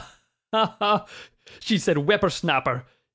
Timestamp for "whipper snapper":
1.95-2.87